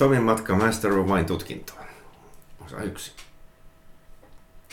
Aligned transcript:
Tomin 0.00 0.22
matka 0.22 0.56
Master 0.56 0.98
of 0.98 1.06
Wine 1.06 1.24
tutkintoon. 1.24 1.86
Osa 2.66 2.82
yksi. 2.82 3.12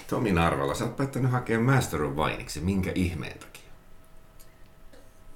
Tomi 0.10 0.32
Narvala, 0.32 0.76
sä 0.76 0.84
oot 0.84 0.96
päättänyt 0.96 1.32
hakea 1.32 1.60
Master 1.60 2.04
of 2.04 2.16
Wineiksi. 2.16 2.60
Minkä 2.60 2.92
ihmeen 2.96 3.40
takia? 3.40 3.72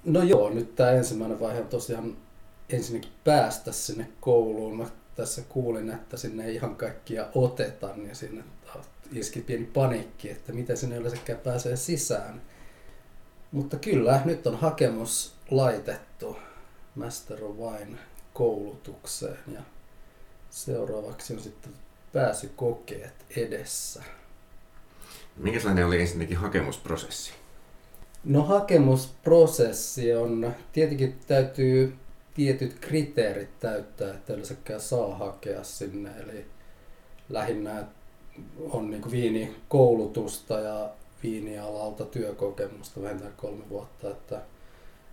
No 0.05 0.23
joo, 0.23 0.49
nyt 0.49 0.75
tämä 0.75 0.91
ensimmäinen 0.91 1.39
vaihe 1.39 1.61
on 1.61 1.67
tosiaan 1.67 2.17
ensinnäkin 2.69 3.11
päästä 3.23 3.71
sinne 3.71 4.07
kouluun. 4.21 4.77
Mä 4.77 4.85
tässä 5.15 5.41
kuulin, 5.49 5.89
että 5.89 6.17
sinne 6.17 6.45
ei 6.45 6.55
ihan 6.55 6.75
kaikkia 6.75 7.27
oteta, 7.35 7.89
niin 7.95 8.15
sinne 8.15 8.43
iski 9.11 9.41
pieni 9.41 9.65
paniikki, 9.65 10.29
että 10.29 10.53
miten 10.53 10.77
sinne 10.77 10.95
yleensäkään 10.95 11.39
pääsee 11.39 11.75
sisään. 11.75 12.41
Mutta 13.51 13.77
kyllä, 13.77 14.21
nyt 14.25 14.47
on 14.47 14.59
hakemus 14.59 15.35
laitettu 15.49 16.37
Master 16.95 17.43
of 17.43 17.57
Wine 17.57 17.97
koulutukseen 18.33 19.37
ja 19.47 19.61
seuraavaksi 20.51 21.33
on 21.33 21.41
sitten 21.41 21.71
pääsykokeet 22.13 23.13
edessä. 23.37 24.03
Minkälainen 25.37 25.85
oli 25.85 26.01
ensinnäkin 26.01 26.37
hakemusprosessi? 26.37 27.31
No 28.23 28.43
hakemusprosessi 28.43 30.13
on, 30.13 30.55
tietenkin 30.73 31.19
täytyy 31.27 31.95
tietyt 32.33 32.79
kriteerit 32.79 33.59
täyttää, 33.59 34.13
että 34.13 34.33
yleensäkään 34.33 34.81
saa 34.81 35.15
hakea 35.15 35.63
sinne. 35.63 36.09
Eli 36.23 36.45
lähinnä 37.29 37.83
on 38.69 38.91
niin 38.91 39.11
viinikoulutusta 39.11 40.59
ja 40.59 40.89
viinialalta 41.23 42.05
työkokemusta 42.05 43.01
vähintään 43.01 43.33
kolme 43.37 43.69
vuotta. 43.69 44.09
Että, 44.09 44.41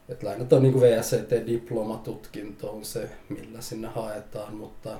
että 0.08 0.26
lähinnä 0.26 0.44
tuo 0.44 0.60
niin 0.60 0.80
VSCT-diplomatutkinto 0.80 2.70
on 2.70 2.84
se, 2.84 3.10
millä 3.28 3.60
sinne 3.60 3.88
haetaan, 3.88 4.54
mutta 4.54 4.98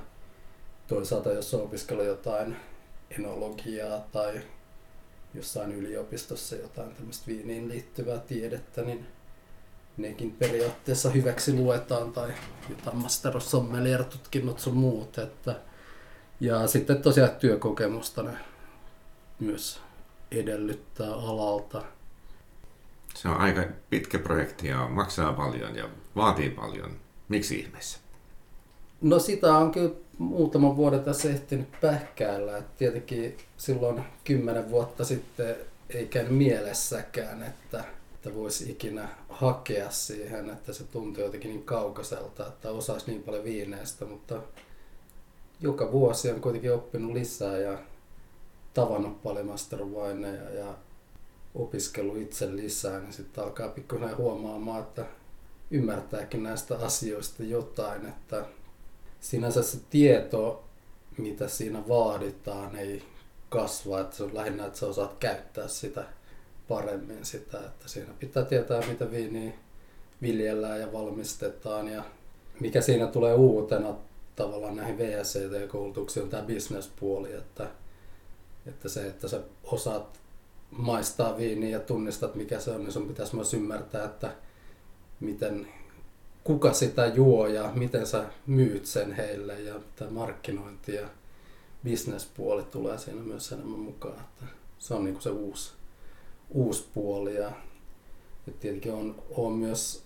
toisaalta 0.89 1.33
jos 1.33 1.55
on 1.55 1.63
opiskellut 1.63 2.07
jotain 2.07 2.57
enologiaa 3.11 3.99
tai 4.13 4.41
jossain 5.35 5.73
yliopistossa 5.73 6.57
jotain 6.57 6.95
tämmöistä 6.95 7.27
viiniin 7.27 7.69
liittyvää 7.69 8.19
tiedettä, 8.19 8.83
niin 8.83 9.07
nekin 9.97 10.31
periaatteessa 10.33 11.11
hyväksi 11.11 11.53
luetaan 11.53 12.13
tai 12.13 12.33
jotain 12.69 12.97
Master 12.97 13.37
of 13.37 13.43
Sommelier-tutkinnot 13.43 14.59
sun 14.59 14.77
muut. 14.77 15.19
Että, 15.19 15.61
ja 16.41 16.67
sitten 16.67 17.03
tosiaan 17.03 17.31
työkokemusta 17.31 18.23
ne 18.23 18.39
myös 19.41 19.81
edellyttää 20.31 21.15
alalta. 21.15 21.83
Se 23.15 23.29
on 23.29 23.37
aika 23.37 23.65
pitkä 23.91 24.19
projekti 24.19 24.69
ja 24.69 24.89
maksaa 24.89 25.33
paljon 25.33 25.77
ja 25.77 25.89
vaatii 26.17 26.51
paljon. 26.51 26.97
Miksi 27.29 27.59
ihmeessä? 27.59 27.99
No 29.01 29.19
sitä 29.19 29.57
on 29.57 29.73
kyllä 29.73 29.95
muutaman 30.19 30.77
vuoden 30.77 31.05
tässä 31.05 31.31
ehtinyt 31.31 31.69
pähkäillä. 31.81 32.57
Et 32.57 32.77
tietenkin 32.77 33.37
silloin 33.57 34.05
kymmenen 34.25 34.71
vuotta 34.71 35.05
sitten 35.05 35.57
ei 35.91 36.07
käynyt 36.07 36.37
mielessäkään, 36.37 37.43
että, 37.43 37.85
että 38.15 38.35
voisi 38.35 38.71
ikinä 38.71 39.09
hakea 39.29 39.91
siihen, 39.91 40.51
että 40.51 40.73
se 40.73 40.85
tuntuu 40.85 41.25
jotenkin 41.25 41.51
niin 41.51 41.65
kaukaiselta, 41.65 42.47
että 42.47 42.71
osaisi 42.71 43.11
niin 43.11 43.23
paljon 43.23 43.45
viineistä, 43.45 44.05
mutta 44.05 44.43
joka 45.61 45.93
vuosi 45.93 46.31
on 46.31 46.41
kuitenkin 46.41 46.75
oppinut 46.75 47.13
lisää 47.13 47.59
ja 47.59 47.79
tavannut 48.75 49.23
paljon 49.23 49.47
masterwineja 49.47 50.51
ja 50.51 50.75
opiskellut 51.55 52.17
itse 52.17 52.57
lisää, 52.57 53.01
niin 53.01 53.13
sitten 53.13 53.45
alkaa 53.45 53.69
pikkuhiljaa 53.69 54.17
huomaamaan, 54.17 54.83
että 54.83 55.07
ymmärtääkin 55.71 56.43
näistä 56.43 56.79
asioista 56.79 57.43
jotain, 57.43 58.07
että 58.07 58.45
sinänsä 59.21 59.63
se 59.63 59.79
tieto, 59.91 60.65
mitä 61.19 61.49
siinä 61.49 61.89
vaaditaan, 61.89 62.77
ei 62.77 63.03
kasva, 63.49 64.01
että 64.01 64.17
se 64.17 64.23
on 64.23 64.35
lähinnä, 64.35 64.67
että 64.67 64.79
sä 64.79 64.87
osaat 64.87 65.17
käyttää 65.21 65.69
sitä 65.69 66.05
paremmin 66.69 67.25
sitä, 67.25 67.59
että 67.59 67.89
siinä 67.89 68.13
pitää 68.19 68.45
tietää, 68.45 68.87
mitä 68.89 69.11
viiniä 69.11 69.53
viljellään 70.23 70.81
ja 70.81 70.93
valmistetaan 70.93 71.89
ja 71.89 72.05
mikä 72.61 72.81
siinä 72.81 73.07
tulee 73.07 73.35
uutena 73.35 73.95
tavallaan 74.37 74.77
näihin 74.77 74.99
VSCT-koulutuksiin 74.99 76.23
on 76.23 76.29
tämä 76.29 76.43
bisnespuoli, 76.43 77.33
että, 77.33 77.71
että 78.67 78.89
se, 78.89 79.07
että 79.07 79.29
sä 79.29 79.41
osaat 79.65 80.21
maistaa 80.71 81.37
viiniä 81.37 81.71
ja 81.71 81.81
tunnistat 81.81 82.35
mikä 82.35 82.61
se 82.61 82.71
on, 82.71 82.81
niin 82.81 82.93
sun 82.93 83.09
pitäisi 83.09 83.37
myös 83.37 83.55
ymmärtää, 83.55 84.05
että 84.05 84.33
miten 85.21 85.69
kuka 86.45 86.73
sitä 86.73 87.07
juo 87.07 87.47
ja 87.47 87.73
miten 87.75 88.07
sä 88.07 88.25
myyt 88.47 88.87
sen 88.87 89.13
heille 89.13 89.61
ja 89.61 89.75
tämä 89.97 90.11
markkinointi 90.11 90.95
ja 90.95 91.09
bisnespuoli 91.85 92.63
tulee 92.63 92.99
siinä 92.99 93.23
myös 93.23 93.53
enemmän 93.53 93.81
mukaan. 93.81 94.21
Että 94.21 94.45
se 94.79 94.95
on 94.95 95.05
niinku 95.05 95.21
se 95.21 95.31
uusi, 95.31 95.73
uusi 96.51 96.87
puoli 96.95 97.35
ja, 97.35 97.53
ja 98.47 98.53
tietenkin 98.61 98.93
on, 98.93 99.23
on 99.31 99.53
myös 99.53 100.03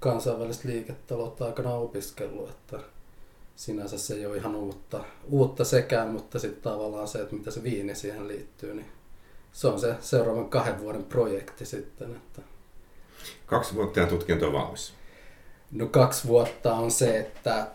kansainvälistä 0.00 0.68
liiketaloutta 0.68 1.46
aikana 1.46 1.74
opiskellut, 1.74 2.50
että 2.50 2.80
sinänsä 3.56 3.98
se 3.98 4.14
ei 4.14 4.26
ole 4.26 4.36
ihan 4.36 4.54
uutta, 4.54 5.04
uutta 5.30 5.64
sekään, 5.64 6.08
mutta 6.08 6.38
sitten 6.38 6.62
tavallaan 6.62 7.08
se, 7.08 7.22
että 7.22 7.34
mitä 7.34 7.50
se 7.50 7.62
viini 7.62 7.94
siihen 7.94 8.28
liittyy, 8.28 8.74
niin 8.74 8.88
se 9.52 9.68
on 9.68 9.80
se 9.80 9.94
seuraavan 10.00 10.50
kahden 10.50 10.80
vuoden 10.80 11.04
projekti 11.04 11.66
sitten. 11.66 12.16
Että... 12.16 12.42
Kaksi 13.46 13.74
vuotta 13.74 14.00
ja 14.00 14.06
tutkinto 14.06 14.46
on 14.46 14.52
valmis. 14.52 14.97
No 15.70 15.86
kaksi 15.86 16.28
vuotta 16.28 16.74
on 16.74 16.90
se, 16.90 17.18
että 17.18 17.66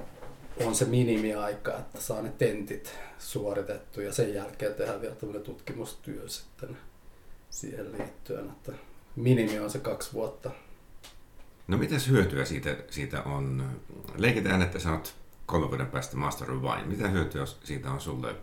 on 0.65 0.75
se 0.75 0.85
minimiaika, 0.85 1.77
että 1.77 2.01
saa 2.01 2.21
ne 2.21 2.29
tentit 2.29 2.95
suoritettu 3.19 4.01
ja 4.01 4.13
sen 4.13 4.33
jälkeen 4.33 4.73
tehdään 4.73 5.01
vielä 5.01 5.15
tämmöinen 5.15 5.43
tutkimustyö 5.43 6.29
sitten 6.29 6.77
siihen 7.49 7.91
liittyen, 7.91 8.49
että 8.49 8.71
minimi 9.15 9.59
on 9.59 9.69
se 9.69 9.79
kaksi 9.79 10.13
vuotta. 10.13 10.51
No 11.67 11.77
mitäs 11.77 12.07
hyötyä 12.07 12.45
siitä, 12.45 12.75
siitä 12.89 13.21
on? 13.21 13.69
Leikitään, 14.17 14.61
että 14.61 14.79
sä 14.79 14.91
oot 14.91 15.15
kolmen 15.45 15.69
vuoden 15.69 15.87
päästä 15.87 16.17
Master 16.17 16.51
Wine. 16.51 16.85
Mitä 16.85 17.07
hyötyä 17.07 17.45
siitä 17.45 17.91
on 17.91 18.01
sulle 18.01 18.35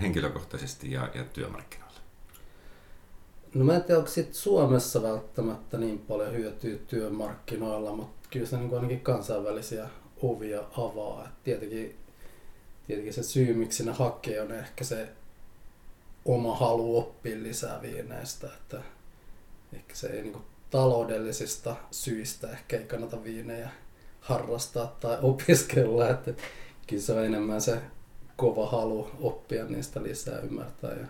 henkilökohtaisesti 0.00 0.92
ja, 0.92 1.10
ja 1.14 1.24
työmarkkinoilla? 1.24 1.83
No 3.54 3.64
mä 3.64 3.74
en 3.74 3.84
tiedä, 3.84 3.98
onko 3.98 4.10
Suomessa 4.32 5.02
välttämättä 5.02 5.78
niin 5.78 5.98
paljon 5.98 6.32
hyötyä 6.32 6.78
työmarkkinoilla, 6.86 7.92
mutta 7.92 8.28
kyllä 8.30 8.46
se 8.46 8.56
niin 8.56 8.74
ainakin 8.74 9.00
kansainvälisiä 9.00 9.88
ovia 10.22 10.60
avaa. 10.78 11.24
Et 11.24 11.44
tietenkin, 11.44 11.96
tietenkin 12.86 13.14
se 13.14 13.22
syy, 13.22 13.54
miksi 13.54 13.84
ne 13.84 13.92
hakee, 13.92 14.40
on 14.40 14.52
ehkä 14.52 14.84
se 14.84 15.08
oma 16.24 16.56
halu 16.56 16.98
oppia 16.98 17.42
lisää 17.42 17.82
viineistä. 17.82 18.46
Että 18.46 18.82
ehkä 19.72 19.94
se 19.94 20.06
ei 20.06 20.22
niin 20.22 20.36
taloudellisista 20.70 21.76
syistä 21.90 22.50
ehkä 22.50 22.76
ei 22.76 22.84
kannata 22.84 23.24
viinejä 23.24 23.70
harrastaa 24.20 24.96
tai 25.00 25.18
opiskella. 25.32 26.10
Että 26.10 26.32
kyllä 26.86 27.02
se 27.02 27.12
on 27.12 27.24
enemmän 27.24 27.60
se 27.60 27.80
kova 28.36 28.66
halu 28.66 29.10
oppia 29.20 29.64
niistä 29.64 30.02
lisää, 30.02 30.38
ymmärtää. 30.38 30.90
Ja 30.90 31.06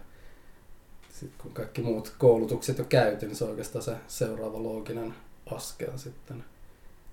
sitten 1.15 1.39
kun 1.43 1.53
kaikki 1.53 1.83
muut 1.83 2.15
koulutukset 2.19 2.81
on 2.81 2.87
käyty, 2.87 3.27
niin 3.27 3.37
se 3.37 3.45
on 3.45 3.51
oikeastaan 3.51 3.83
se 3.83 3.97
seuraava 4.09 4.63
looginen 4.63 5.15
askel 5.47 5.99
sitten 5.99 6.45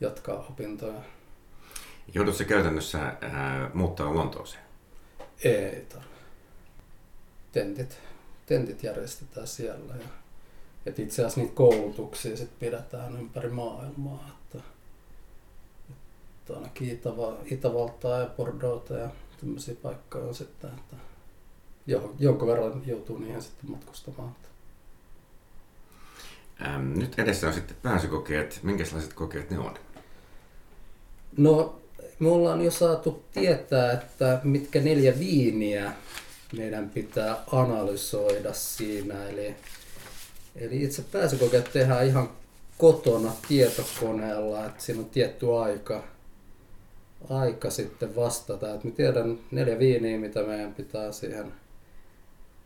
jatkaa 0.02 0.46
opintoja. 0.50 1.02
Joudutko 2.14 2.44
käytännössä 2.48 3.00
ää, 3.00 3.72
muuttaa 3.74 4.16
Lontooseen? 4.16 4.64
Ei 5.44 5.86
tarvitse. 5.90 6.12
Tentit, 7.52 8.00
tentit 8.46 8.84
järjestetään 8.84 9.48
siellä. 9.48 9.94
Ja, 9.94 10.08
et 10.86 11.00
itse 11.00 11.22
asiassa 11.22 11.42
niitä 11.42 11.56
koulutuksia 11.56 12.38
sit 12.38 12.60
pidetään 12.60 13.20
ympäri 13.20 13.50
maailmaa. 13.50 14.30
Että, 14.30 14.68
että 16.40 16.54
ainakin 16.54 16.90
Itäva, 16.90 17.38
Itävaltaa 17.46 18.20
ja 18.20 18.26
Bordeauxta 18.26 18.94
ja 18.94 19.10
tämmöisiä 19.40 19.76
paikkoja 19.76 20.26
on 20.26 20.36
sitten, 20.36 20.70
että 20.70 20.96
jonkun 22.20 22.48
verran 22.48 22.82
joutuu 22.86 23.18
niihin 23.18 23.42
sitten 23.42 23.72
matkustamaan. 23.72 24.36
Ähm, 26.66 27.00
nyt 27.00 27.20
edessä 27.20 27.48
on 27.48 27.54
sitten 27.54 27.78
pääsykokeet. 27.82 28.60
Minkälaiset 28.64 29.14
kokeet 29.14 29.50
ne 29.50 29.60
on? 29.60 29.74
No, 31.38 31.82
me 32.20 32.30
ollaan 32.30 32.62
jo 32.62 32.72
saatu 32.72 33.24
tietää, 33.34 33.92
että 33.92 34.40
mitkä 34.44 34.82
neljä 34.82 35.20
viiniä 35.20 35.94
meidän 36.58 36.90
pitää 36.90 37.38
analysoida 37.52 38.54
siinä. 38.54 39.30
Eli, 39.30 39.56
eli 40.56 40.84
itse 40.84 41.02
pääsykokeet 41.02 41.70
tehdään 41.74 42.08
ihan 42.08 42.30
kotona 42.78 43.32
tietokoneella, 43.48 44.66
että 44.66 44.84
siinä 44.84 45.02
on 45.02 45.10
tietty 45.10 45.54
aika, 45.56 46.04
aika 47.30 47.70
sitten 47.70 48.16
vastata. 48.16 48.74
Että 48.74 48.88
me 48.88 48.94
tiedän 48.94 49.40
neljä 49.52 49.80
viiniä, 49.80 50.20
mitä 50.20 50.44
meidän 50.44 50.74
pitää 50.74 51.12
siihen 51.12 51.54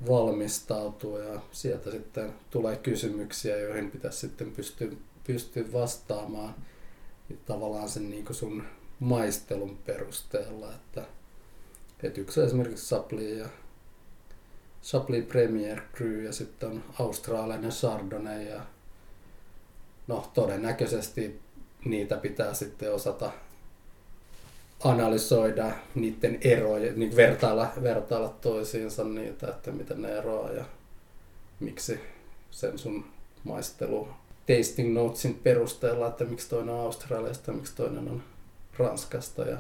valmistautua 0.07 1.19
ja 1.19 1.39
sieltä 1.51 1.91
sitten 1.91 2.33
tulee 2.49 2.75
kysymyksiä, 2.75 3.57
joihin 3.57 3.91
pitäisi 3.91 4.19
sitten 4.19 4.51
pystyä, 4.51 4.87
pystyä 5.27 5.63
vastaamaan. 5.73 6.55
Tavallaan 7.45 7.89
sen 7.89 8.09
niin 8.09 8.25
kuin 8.25 8.35
sun 8.35 8.63
maistelun 8.99 9.77
perusteella, 9.85 10.73
että 10.73 11.05
Et 12.03 12.17
yksi 12.17 12.39
on 12.39 12.45
esimerkiksi 12.45 12.85
Sapli 12.85 13.39
ja 13.39 13.49
Sapli 14.81 15.21
Premier 15.21 15.81
Cru 15.93 16.07
ja 16.07 16.33
sitten 16.33 16.69
on 16.69 16.83
australialainen 16.99 17.71
Chardonnay 17.71 18.41
ja 18.41 18.61
no 20.07 20.31
todennäköisesti 20.33 21.39
niitä 21.85 22.17
pitää 22.17 22.53
sitten 22.53 22.93
osata 22.93 23.31
analysoida 24.83 25.71
niiden 25.95 26.37
eroja, 26.41 26.93
niin 26.93 27.15
vertailla, 27.15 27.71
vertailla 27.83 28.29
toisiinsa 28.29 29.03
niitä, 29.03 29.47
että 29.47 29.71
miten 29.71 30.01
ne 30.01 30.17
eroaa 30.17 30.51
ja 30.51 30.65
miksi 31.59 31.99
sen 32.51 32.79
sun 32.79 33.05
maistelu 33.43 34.07
tasting 34.47 34.93
notesin 34.93 35.39
perusteella, 35.43 36.07
että 36.07 36.23
miksi 36.23 36.49
toinen 36.49 36.75
on 36.75 36.81
Australiasta 36.81 37.51
miksi 37.51 37.75
toinen 37.75 38.07
on 38.09 38.23
Ranskasta 38.77 39.41
ja 39.41 39.57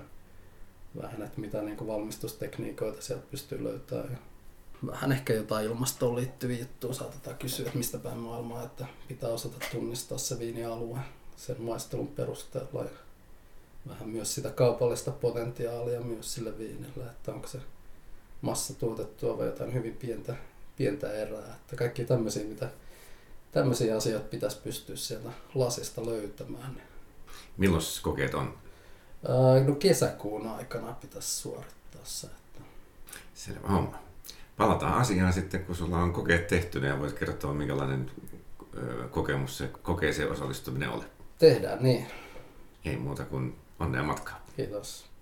vähän, 1.01 1.21
että 1.21 1.41
mitä 1.41 1.61
niin 1.61 1.87
valmistustekniikoita 1.87 3.01
sieltä 3.01 3.25
pystyy 3.31 3.63
löytämään. 3.63 4.11
Ja 4.11 4.17
vähän 4.87 5.11
ehkä 5.11 5.33
jotain 5.33 5.65
ilmastoon 5.65 6.15
liittyviä 6.15 6.59
juttuja 6.59 6.93
saatetaan 6.93 7.37
kysyä, 7.37 7.65
että 7.65 7.77
mistä 7.77 7.97
päin 7.97 8.17
maailmaa, 8.17 8.63
että 8.63 8.85
pitää 9.07 9.29
osata 9.29 9.55
tunnistaa 9.71 10.17
se 10.17 10.39
viinialue 10.39 10.99
sen 11.35 11.61
maistelun 11.61 12.07
perusteella 12.07 12.83
ja 12.83 12.89
vähän 13.89 14.09
myös 14.09 14.35
sitä 14.35 14.49
kaupallista 14.49 15.11
potentiaalia 15.11 16.01
myös 16.01 16.33
sille 16.33 16.57
viinille, 16.57 17.03
että 17.03 17.31
onko 17.31 17.47
se 17.47 17.59
massa 18.41 18.73
tuotettua 18.73 19.37
vai 19.37 19.45
jotain 19.45 19.73
hyvin 19.73 19.97
pientä, 19.97 20.35
pientä 20.77 21.11
erää. 21.11 21.55
Että 21.55 21.75
kaikki 21.75 22.05
tämmöisiä, 22.05 22.43
mitä, 22.43 22.69
tämmöisiä 23.51 23.97
asioita 23.97 24.29
pitäisi 24.29 24.57
pystyä 24.63 24.95
sieltä 24.95 25.29
lasista 25.55 26.05
löytämään. 26.05 26.81
Milloin 27.57 27.83
kokeet 28.01 28.33
on? 28.33 28.53
No 29.65 29.75
kesäkuun 29.75 30.47
aikana 30.47 30.93
pitäisi 30.93 31.29
suorittaa 31.29 32.01
se. 32.03 32.27
Että... 32.27 32.61
Selvä 33.33 33.67
homma. 33.67 33.99
Palataan 34.57 34.93
asiaan 34.93 35.33
sitten, 35.33 35.65
kun 35.65 35.75
sulla 35.75 35.97
on 35.97 36.13
kokeet 36.13 36.47
tehty, 36.47 36.79
ja 36.79 36.99
voit 36.99 37.13
kertoa, 37.13 37.53
minkälainen 37.53 38.11
kokemus 39.11 39.57
se 39.57 39.67
kokeeseen 39.67 40.31
osallistuminen 40.31 40.89
oli. 40.89 41.03
Tehdään 41.39 41.83
niin. 41.83 42.07
Ei 42.85 42.97
muuta 42.97 43.25
kuin 43.25 43.55
on 43.79 43.91
their 43.91 44.03
matka. 44.03 44.33
Kiitos. 44.57 45.14